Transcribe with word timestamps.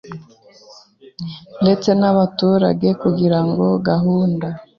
ndetse 1.61 1.89
n 1.99 2.03
abaturage 2.11 2.87
kugira 3.01 3.39
ngo 3.47 3.65
gahunda 3.87 4.47